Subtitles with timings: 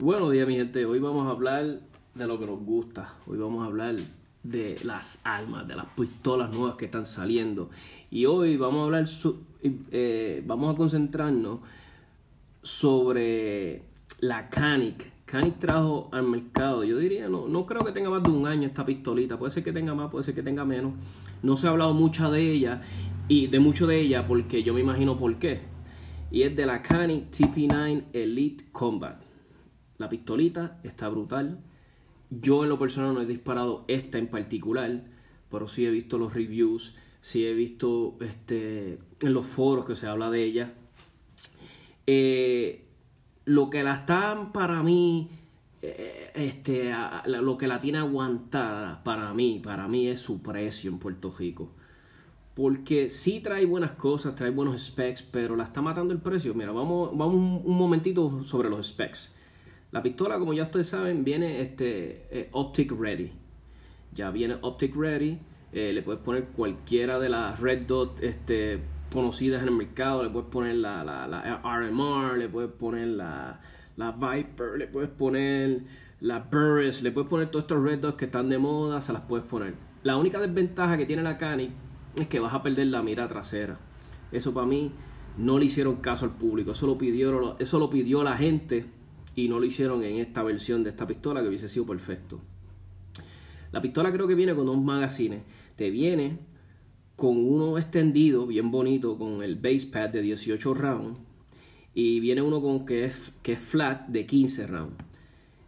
[0.00, 0.84] Buenos días, mi gente.
[0.86, 1.78] Hoy vamos a hablar
[2.16, 3.14] de lo que nos gusta.
[3.28, 3.94] Hoy vamos a hablar
[4.42, 7.70] de las armas, de las pistolas nuevas que están saliendo.
[8.10, 9.08] Y hoy vamos a hablar,
[9.92, 11.60] eh, vamos a concentrarnos
[12.60, 13.82] sobre
[14.18, 15.12] la Canic.
[15.26, 18.66] Canic trajo al mercado, yo diría, no, no creo que tenga más de un año
[18.66, 19.38] esta pistolita.
[19.38, 20.94] Puede ser que tenga más, puede ser que tenga menos.
[21.44, 22.82] No se ha hablado mucho de ella
[23.28, 25.60] y de mucho de ella porque yo me imagino por qué.
[26.32, 29.23] Y es de la Canic TP9 Elite Combat.
[29.98, 31.60] La pistolita está brutal.
[32.30, 35.04] Yo en lo personal no he disparado esta en particular,
[35.50, 40.06] pero sí he visto los reviews, sí he visto este, en los foros que se
[40.06, 40.74] habla de ella.
[42.06, 42.84] Eh,
[43.44, 45.30] lo que la está para mí,
[45.82, 46.92] eh, este,
[47.26, 51.70] lo que la tiene aguantada para mí, para mí es su precio en Puerto Rico.
[52.54, 56.54] Porque sí trae buenas cosas, trae buenos specs, pero la está matando el precio.
[56.54, 59.32] Mira, vamos, vamos un momentito sobre los specs.
[59.94, 63.30] La pistola, como ya ustedes saben, viene este, eh, Optic Ready.
[64.12, 65.38] Ya viene Optic Ready.
[65.72, 68.80] Eh, le puedes poner cualquiera de las Red Dot este,
[69.12, 70.24] conocidas en el mercado.
[70.24, 73.60] Le puedes poner la, la, la RMR, le puedes poner la,
[73.96, 75.82] la, Viper, le puedes poner
[76.18, 79.22] la Burris, le puedes poner todos estos Red Dots que están de moda, se las
[79.22, 79.74] puedes poner.
[80.02, 81.70] La única desventaja que tiene la Canic
[82.16, 83.78] es que vas a perder la mira trasera.
[84.32, 84.90] Eso para mí
[85.38, 86.72] no le hicieron caso al público.
[86.72, 88.86] Eso lo pidió, eso lo pidió la gente
[89.34, 92.40] y no lo hicieron en esta versión de esta pistola que hubiese sido perfecto.
[93.72, 95.42] La pistola creo que viene con dos magazines.
[95.76, 96.38] Te viene
[97.16, 101.18] con uno extendido, bien bonito, con el base pad de 18 rounds.
[101.92, 105.04] Y viene uno con que es, que es flat de 15 rounds.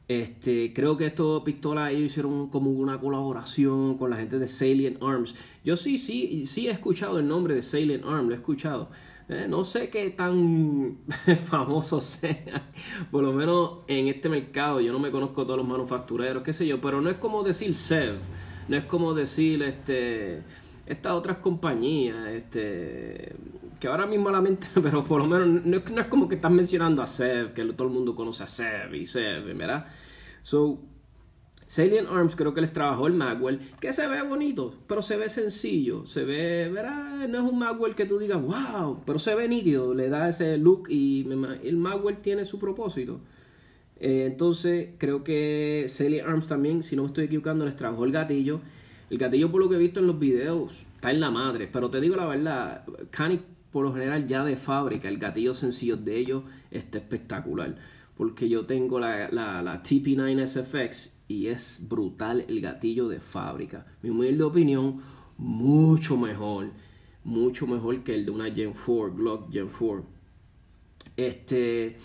[0.09, 5.03] Este, creo que estas pistolas ellos hicieron como una colaboración con la gente de Salient
[5.03, 5.34] Arms.
[5.64, 8.89] Yo sí, sí, sí he escuchado el nombre de Salient Arms, lo he escuchado.
[9.28, 10.98] Eh, no sé qué tan
[11.46, 12.70] famoso sea,
[13.10, 14.80] por lo menos en este mercado.
[14.80, 17.74] Yo no me conozco todos los manufactureros, qué sé yo, pero no es como decir
[17.74, 18.19] Sev,
[18.69, 20.42] no es como decir este
[20.86, 23.34] estas otras compañías, este
[23.81, 27.03] que ahora mismo la mente, pero por lo menos no es, como que están mencionando
[27.03, 29.88] a Sev, que todo el mundo conoce a Sev y Sev, ¿verdad?
[30.42, 30.78] So,
[31.66, 35.28] Salient Arms creo que les trabajó el Magwell, que se ve bonito, pero se ve
[35.28, 39.49] sencillo, se ve, verá, no es un Magwell que tú digas, wow, pero se ve
[39.49, 41.27] nítido, le da ese look y
[41.65, 43.21] el Magwell tiene su propósito.
[43.99, 48.12] Eh, entonces creo que Salient Arms también, si no me estoy equivocando, les trabajó el
[48.12, 48.60] gatillo.
[49.10, 51.91] El gatillo por lo que he visto en los videos está en la madre, pero
[51.91, 56.16] te digo la verdad, Canic por lo general ya de fábrica, el gatillo sencillo de
[56.16, 57.77] ellos está espectacular.
[58.16, 63.87] Porque yo tengo la, la, la TP9 SFX y es brutal el gatillo de fábrica.
[64.03, 65.00] Mi humilde opinión,
[65.38, 66.70] mucho mejor,
[67.25, 70.04] mucho mejor que el de una Gen 4, Glock Gen 4.
[71.16, 71.97] Este,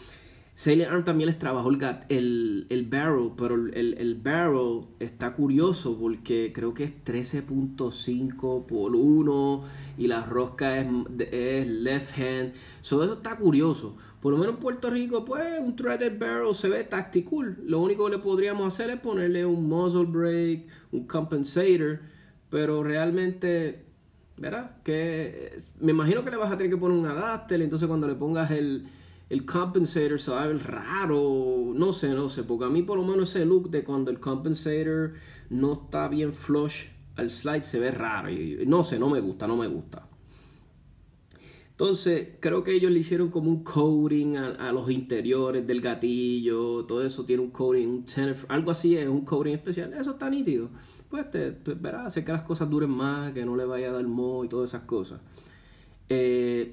[0.56, 6.52] Sailor Arm también les trabajó el, el, barrel, pero el, el, barrel está curioso porque
[6.54, 9.64] creo que es 13.5 por 1
[9.98, 10.88] y la rosca es,
[11.32, 12.54] es left hand.
[12.82, 13.96] So, eso está curioso.
[14.22, 17.58] Por lo menos en Puerto Rico, pues un threaded barrel se ve tactical.
[17.66, 22.00] Lo único que le podríamos hacer es ponerle un muzzle brake, un compensator,
[22.52, 23.84] pero realmente,
[24.38, 24.78] ¿verdad?
[24.84, 28.14] Que me imagino que le vas a tener que poner un adapter, entonces cuando le
[28.14, 28.88] pongas el,
[29.30, 32.98] el compensator se va a ver raro, no sé, no sé, porque a mí por
[32.98, 35.14] lo menos ese look de cuando el compensator
[35.50, 38.30] no está bien flush al slide se ve raro,
[38.68, 40.11] no sé, no me gusta, no me gusta.
[41.82, 47.04] Entonces, creo que ellos le hicieron como un coating a, los interiores del gatillo, todo
[47.04, 48.06] eso tiene un coating, un
[48.50, 50.70] algo así es, un coating especial, eso está nítido.
[51.10, 54.06] Pues te, verás, hace que las cosas duren más, que no le vaya a dar
[54.06, 55.22] moho y todas esas cosas.
[56.08, 56.72] Eh,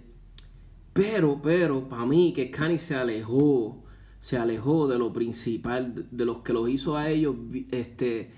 [0.92, 3.82] pero, pero, para mí que Cani se alejó,
[4.20, 7.34] se alejó de lo principal, de los que lo hizo a ellos,
[7.70, 8.30] este,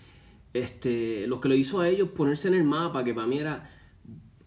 [0.54, 3.79] este, los que lo hizo a ellos ponerse en el mapa, que para mí era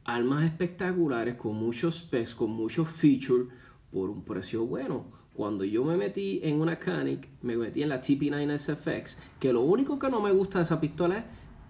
[0.06, 3.48] armas espectaculares con muchos specs, con muchos features
[3.92, 5.06] por un precio bueno.
[5.34, 9.62] Cuando yo me metí en una Canic, me metí en la TP9 SFX, que lo
[9.62, 11.24] único que no me gusta de esa pistola es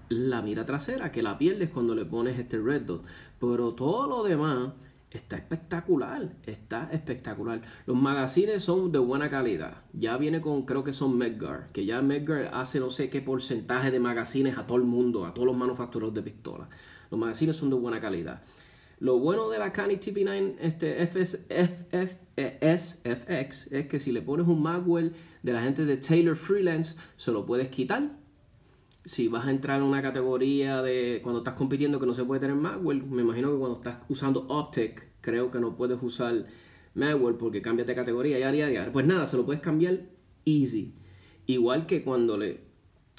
[0.09, 3.03] la mira trasera, que la pierdes cuando le pones este red dot.
[3.39, 4.73] Pero todo lo demás
[5.11, 7.61] está espectacular, está espectacular.
[7.85, 9.83] Los magazines son de buena calidad.
[9.93, 13.91] Ya viene con, creo que son Medgar, que ya Medgar hace no sé qué porcentaje
[13.91, 16.67] de magazines a todo el mundo, a todos los manufactureros de pistolas.
[17.13, 18.41] Los magazines son de buena calidad.
[18.97, 21.45] Lo bueno de la Canik TP9 este FS,
[22.35, 25.13] SFX es que si le pones un Magwell
[25.43, 28.17] de la gente de Taylor Freelance, se lo puedes quitar.
[29.05, 32.41] Si vas a entrar en una categoría de cuando estás compitiendo que no se puede
[32.41, 36.47] tener Magwell, me imagino que cuando estás usando Optic, creo que no puedes usar
[36.95, 39.99] Magwell porque cambias de categoría y área, Pues nada, se lo puedes cambiar
[40.45, 40.95] easy.
[41.45, 42.61] Igual que cuando le,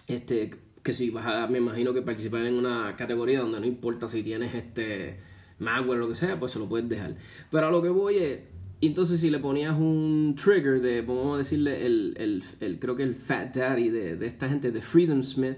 [0.08, 4.06] este, que si vas a, me imagino que participar en una categoría donde no importa
[4.06, 5.18] si tienes este
[5.58, 7.16] malware o lo que sea, pues se lo puedes dejar.
[7.50, 8.40] Pero a lo que voy es,
[8.82, 13.02] entonces si le ponías un trigger de, vamos a decirle, el, el, el creo que
[13.02, 15.56] el Fat Daddy de, de esta gente de Freedom Smith,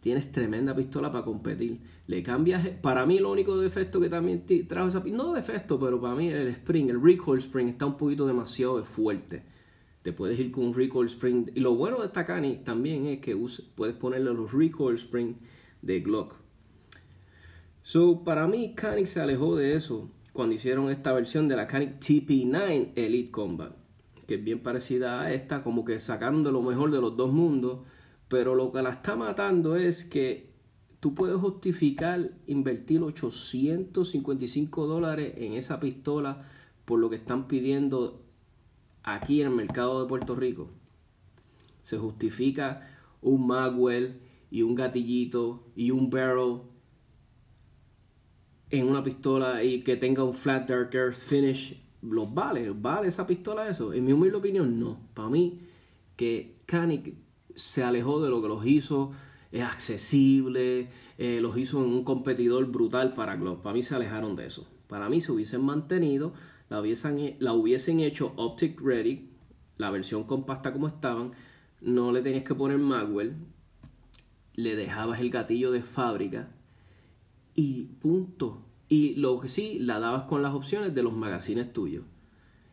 [0.00, 1.78] tienes tremenda pistola para competir.
[2.06, 6.00] Le cambias, para mí lo único defecto que también trajo esa pistola, no defecto, pero
[6.00, 9.51] para mí el spring, el recoil spring está un poquito demasiado fuerte.
[10.02, 11.50] Te puedes ir con un recoil spring.
[11.54, 13.36] Y lo bueno de esta cani también es que
[13.74, 15.36] puedes ponerle los recoil spring
[15.80, 16.34] de Glock.
[17.82, 21.98] So, para mí, Canik se alejó de eso cuando hicieron esta versión de la Canik
[22.00, 23.74] TP9 Elite Combat,
[24.26, 27.80] que es bien parecida a esta, como que sacando lo mejor de los dos mundos,
[28.28, 30.52] pero lo que la está matando es que
[31.00, 36.48] tú puedes justificar invertir 855 dólares en esa pistola
[36.84, 38.21] por lo que están pidiendo
[39.02, 40.70] aquí en el mercado de Puerto Rico.
[41.82, 42.88] Se justifica
[43.20, 44.20] un magwell
[44.50, 46.60] y un gatillito y un barrel
[48.70, 51.80] en una pistola y que tenga un flat dark earth finish.
[52.02, 52.70] ¿Los vale?
[52.70, 53.92] ¿Vale esa pistola eso?
[53.92, 54.98] En mi humilde opinión, no.
[55.14, 55.60] Para mí,
[56.16, 57.14] que Canik
[57.54, 59.12] se alejó de lo que los hizo
[59.52, 60.88] es accesible,
[61.18, 63.62] eh, los hizo en un competidor brutal para Glock.
[63.62, 64.66] Para mí se alejaron de eso.
[64.88, 66.32] Para mí se hubiesen mantenido
[66.72, 69.28] la hubiesen, hecho Optic Ready,
[69.76, 71.32] la versión compacta como estaban,
[71.80, 73.34] no le tenías que poner Magwell,
[74.54, 76.48] le dejabas el gatillo de fábrica
[77.54, 78.62] y punto.
[78.88, 82.04] Y lo que sí, la dabas con las opciones de los magazines tuyos.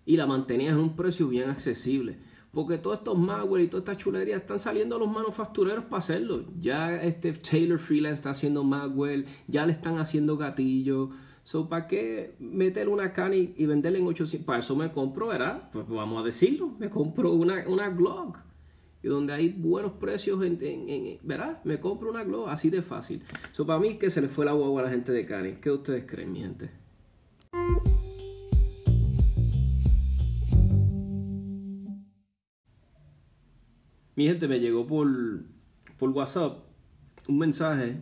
[0.06, 2.18] Y la mantenías en un precio bien accesible.
[2.52, 6.46] Porque todos estos Magwell y todas estas chulerías están saliendo a los manufactureros para hacerlo.
[6.60, 11.10] Ya este Taylor Freelance está haciendo Magwell, ya le están haciendo gatillos.
[11.44, 14.46] So, ¿para qué meter una cani y venderla en 800?
[14.46, 15.70] Para eso me compro, ¿verdad?
[15.72, 18.38] Pues vamos a decirlo, me compro una, una Glock.
[19.02, 21.64] Y donde hay buenos precios, en, ¿verdad?
[21.64, 23.24] Me compro una Glock, así de fácil.
[23.52, 25.54] So, para mí que se le fue la guagua a la gente de cani.
[25.62, 26.70] ¿Qué ustedes creen, mi gente?
[34.16, 35.08] Mi gente me llegó por,
[35.98, 36.66] por WhatsApp
[37.30, 38.02] un mensaje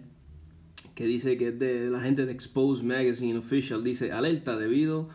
[0.98, 5.10] que dice que es de la gente de Expose Magazine Official, dice alerta debido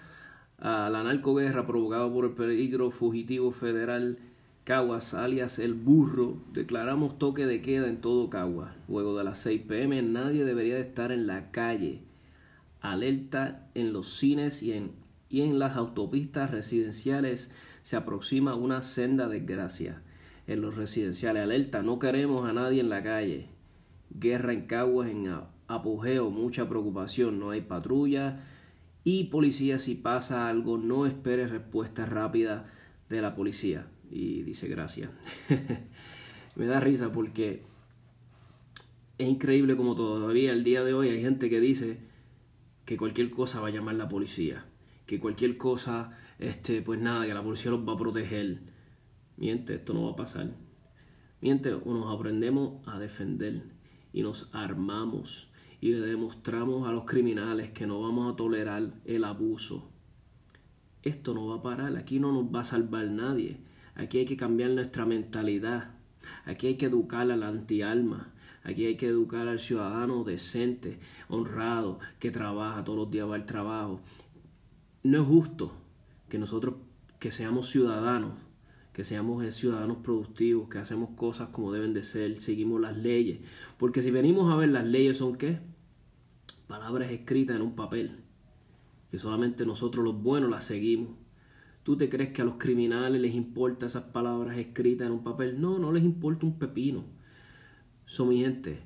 [0.58, 4.20] a la narcoguerra provocada por el peligro fugitivo federal
[4.62, 8.73] Caguas, alias el burro, declaramos toque de queda en todo Caguas.
[8.87, 12.02] Luego de las 6 pm nadie debería de estar en la calle.
[12.81, 14.93] Alerta en los cines y en,
[15.28, 17.52] y en las autopistas residenciales
[17.82, 20.00] se aproxima una senda desgracia.
[20.46, 23.49] En los residenciales, alerta, no queremos a nadie en la calle.
[24.11, 25.25] Guerra en Caguas en
[25.75, 28.45] apogeo, mucha preocupación, no hay patrulla
[29.05, 32.71] y policía si pasa algo, no espere respuesta rápida
[33.09, 33.87] de la policía.
[34.11, 35.11] Y dice gracias.
[36.57, 37.63] Me da risa porque
[39.19, 42.01] es increíble como todavía el día de hoy hay gente que dice
[42.85, 44.67] que cualquier cosa va a llamar la policía,
[45.07, 48.61] que cualquier cosa, este, pues nada, que la policía los va a proteger.
[49.37, 50.51] Miente, esto no va a pasar.
[51.41, 53.65] Miente, o nos aprendemos a defender
[54.13, 55.51] y nos armamos
[55.82, 59.90] y le demostramos a los criminales que no vamos a tolerar el abuso.
[61.02, 63.58] Esto no va a parar, aquí no nos va a salvar nadie.
[63.96, 65.90] Aquí hay que cambiar nuestra mentalidad.
[66.45, 68.33] Aquí hay que educar al antialma.
[68.62, 73.47] Aquí hay que educar al ciudadano decente, honrado, que trabaja todos los días va al
[73.47, 74.00] trabajo.
[75.02, 75.73] No es justo
[76.28, 76.76] que nosotros
[77.18, 78.35] que seamos ciudadanos,
[78.92, 83.40] que seamos ciudadanos productivos, que hacemos cosas como deben de ser, seguimos las leyes.
[83.78, 85.72] Porque si venimos a ver las leyes son qué?
[86.66, 88.21] Palabras escritas en un papel,
[89.11, 91.11] que solamente nosotros los buenos las seguimos.
[91.83, 95.61] ¿Tú te crees que a los criminales les importa esas palabras escritas en un papel?
[95.61, 97.04] No, no les importa un pepino.
[98.07, 98.78] Son mi gente.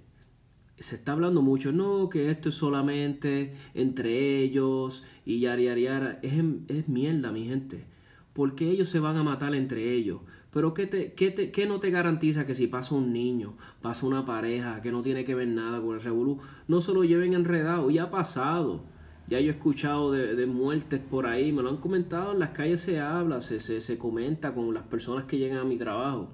[0.78, 6.21] Se está hablando mucho, no, que esto es solamente entre ellos y yara, yara, yara.
[6.23, 6.33] Es,
[6.68, 7.85] es mierda, mi gente.
[8.33, 10.21] Porque ellos se van a matar entre ellos.
[10.56, 14.06] Pero ¿qué, te, qué, te, ¿qué, no te garantiza que si pasa un niño, pasa
[14.06, 17.34] una pareja que no tiene que ver nada con el revolú, no se lo lleven
[17.34, 17.90] enredado?
[17.90, 18.80] Ya ha pasado.
[19.28, 22.80] Ya yo he escuchado de, muertes por ahí, me lo han comentado, en las calles
[22.80, 26.30] se habla, se, se, se comenta con las personas que llegan a mi trabajo.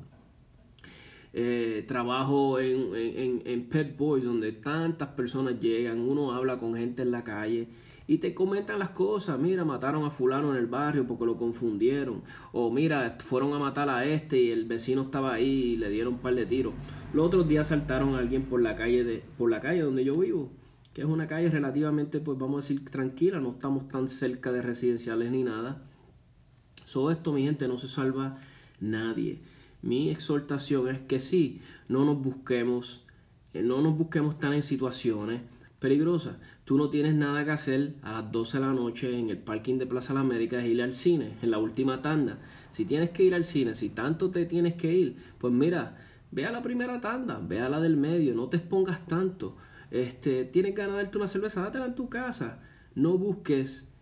[1.32, 7.02] Eh, trabajo en, en, en Pet Boys, donde tantas personas llegan, uno habla con gente
[7.02, 7.66] en la calle
[8.06, 9.38] y te comentan las cosas.
[9.38, 12.22] Mira, mataron a fulano en el barrio porque lo confundieron.
[12.52, 16.14] O mira, fueron a matar a este y el vecino estaba ahí y le dieron
[16.14, 16.74] un par de tiros.
[17.12, 20.16] Los otros días saltaron a alguien por la calle de, por la calle donde yo
[20.16, 20.50] vivo,
[20.94, 24.62] que es una calle relativamente, pues vamos a decir, tranquila, no estamos tan cerca de
[24.62, 25.82] residenciales ni nada.
[26.90, 28.38] Todo esto, mi gente, no se salva
[28.80, 29.40] nadie.
[29.82, 33.04] mi exhortación es que sí, no nos busquemos,
[33.54, 35.40] eh, no nos busquemos tan en situaciones
[35.78, 36.36] peligrosas.
[36.64, 39.78] Tú no tienes nada que hacer a las 12 de la noche en el parking
[39.78, 42.38] de Plaza de la América es ir al cine, en la última tanda.
[42.70, 45.98] Si tienes que ir al cine, si tanto te tienes que ir, pues mira,
[46.30, 49.56] ve a la primera tanda, ve a la del medio, no te expongas tanto.
[49.90, 52.60] Este, tienes ganas de darte una cerveza, dátela en tu casa.
[52.94, 53.92] No busques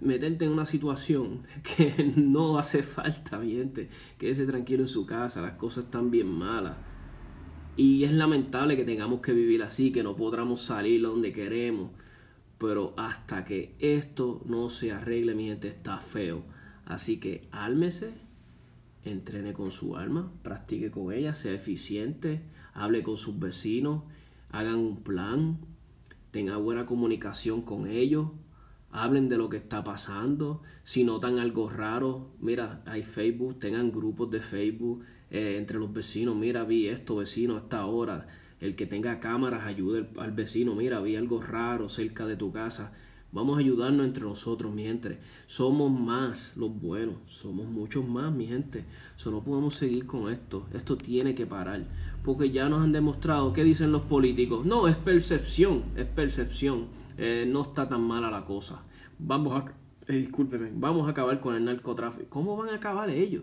[0.00, 3.58] meterte en una situación que no hace falta, mi.
[4.18, 6.76] Quédese tranquilo en su casa, las cosas están bien malas.
[7.76, 11.90] Y es lamentable que tengamos que vivir así, que no podamos salir donde queremos.
[12.58, 16.44] Pero hasta que esto no se arregle, mi gente, está feo.
[16.84, 18.12] Así que álmese,
[19.04, 22.42] entrene con su alma, practique con ella, sea eficiente,
[22.74, 24.02] hable con sus vecinos,
[24.50, 25.58] hagan un plan,
[26.30, 28.28] tenga buena comunicación con ellos,
[28.90, 34.30] hablen de lo que está pasando, si notan algo raro, mira, hay Facebook, tengan grupos
[34.30, 38.28] de Facebook eh, entre los vecinos, mira, vi esto, vecino, a esta hora,
[38.60, 42.92] el que tenga cámaras ayude al vecino, mira, vi algo raro cerca de tu casa.
[43.32, 45.18] Vamos a ayudarnos entre nosotros, mi gente.
[45.46, 48.84] Somos más los buenos, somos muchos más, mi gente.
[49.16, 50.68] Solo podemos seguir con esto.
[50.74, 51.82] Esto tiene que parar.
[52.22, 54.66] Porque ya nos han demostrado, ¿qué dicen los políticos?
[54.66, 58.82] No, es percepción, es percepción eh, no está tan mala la cosa.
[59.18, 59.72] Vamos a,
[60.12, 62.28] eh, discúlpeme, vamos a acabar con el narcotráfico.
[62.28, 63.42] ¿Cómo van a acabar ellos?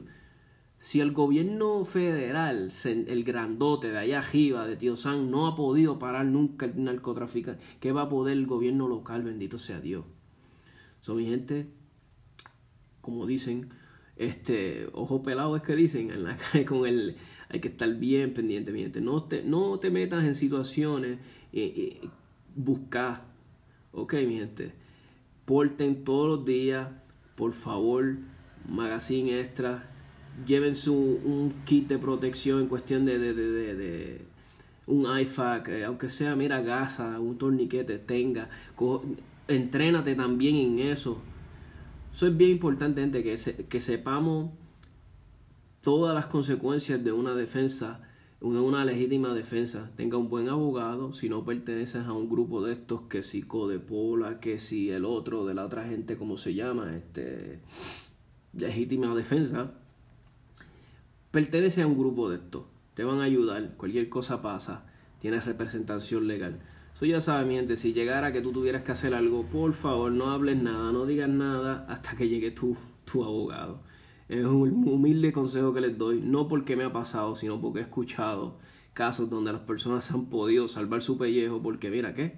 [0.80, 6.00] Si el gobierno federal, el grandote de allá arriba, de Tío San, no ha podido
[6.00, 9.24] parar nunca el narcotráfico, ¿qué va a poder el gobierno local?
[9.24, 10.06] Bendito sea Dios.
[11.02, 11.68] Son mi gente,
[13.02, 13.70] como dicen,
[14.16, 17.18] este, ojo pelado es que dicen, en la calle con el,
[17.50, 19.02] hay que estar bien pendiente, mi gente.
[19.02, 21.20] No te, no te metas en situaciones,
[21.52, 22.10] eh, eh
[22.56, 23.26] busca
[23.92, 24.72] Ok, mi gente.
[25.46, 26.90] Porten todos los días,
[27.36, 28.18] por favor,
[28.68, 29.90] magazine extra.
[30.46, 34.22] Lleven su, un kit de protección en cuestión de, de, de, de
[34.88, 38.50] un IFAC, eh, aunque sea, mira, gasa, un torniquete, tenga.
[39.48, 41.22] entrénate también en eso.
[42.14, 44.52] Eso es bien importante, gente, que, que sepamos
[45.82, 48.02] todas las consecuencias de una defensa
[48.42, 53.02] una legítima defensa, tenga un buen abogado, si no perteneces a un grupo de estos
[53.04, 57.60] que si Codepola, que si el otro de la otra gente, como se llama, este
[58.54, 59.72] legítima defensa,
[61.32, 64.86] pertenece a un grupo de estos, te van a ayudar, cualquier cosa pasa,
[65.20, 66.60] tienes representación legal.
[66.96, 70.12] Eso ya sabes, mi gente, si llegara que tú tuvieras que hacer algo, por favor,
[70.12, 73.82] no hables nada, no digas nada hasta que llegue tu, tu abogado.
[74.28, 77.84] Es un humilde consejo que les doy, no porque me ha pasado, sino porque he
[77.84, 78.58] escuchado
[78.94, 82.38] casos donde las personas han podido salvar su pellejo porque mira qué,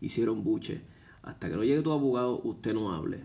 [0.00, 0.82] hicieron buche.
[1.22, 3.24] Hasta que no llegue tu abogado, usted no hable.